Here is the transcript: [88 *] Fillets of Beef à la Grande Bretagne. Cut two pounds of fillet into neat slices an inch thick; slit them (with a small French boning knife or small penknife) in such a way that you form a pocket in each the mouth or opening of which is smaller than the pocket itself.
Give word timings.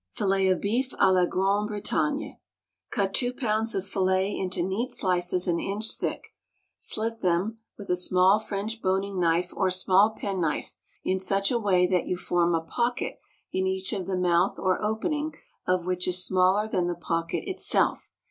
[88 0.09 0.17
*] 0.17 0.17
Fillets 0.17 0.53
of 0.55 0.61
Beef 0.61 0.91
à 0.99 1.13
la 1.13 1.25
Grande 1.27 1.67
Bretagne. 1.67 2.39
Cut 2.89 3.13
two 3.13 3.31
pounds 3.31 3.75
of 3.75 3.85
fillet 3.85 4.35
into 4.35 4.63
neat 4.63 4.91
slices 4.91 5.47
an 5.47 5.59
inch 5.59 5.91
thick; 5.93 6.29
slit 6.79 7.19
them 7.21 7.57
(with 7.77 7.87
a 7.91 7.95
small 7.95 8.39
French 8.39 8.81
boning 8.81 9.19
knife 9.19 9.53
or 9.55 9.69
small 9.69 10.15
penknife) 10.17 10.75
in 11.03 11.19
such 11.19 11.51
a 11.51 11.59
way 11.59 11.85
that 11.85 12.07
you 12.07 12.17
form 12.17 12.55
a 12.55 12.61
pocket 12.61 13.19
in 13.53 13.67
each 13.67 13.91
the 13.91 14.17
mouth 14.17 14.57
or 14.57 14.83
opening 14.83 15.35
of 15.67 15.85
which 15.85 16.07
is 16.07 16.25
smaller 16.25 16.67
than 16.67 16.87
the 16.87 16.95
pocket 16.95 17.43
itself. 17.45 18.09